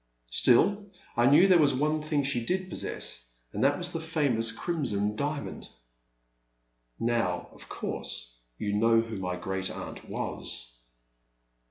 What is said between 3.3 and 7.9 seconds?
and that was the famous Crimson Diamond.'' Now, of